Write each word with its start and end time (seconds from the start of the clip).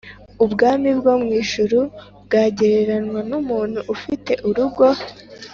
”“Ubwami 0.45 0.89
bwo 0.99 1.13
mu 1.21 1.29
ijuru 1.41 1.79
bwagereranywa 2.25 3.21
n’umuntu 3.29 3.79
ufite 3.95 4.31
urugo, 4.47 4.85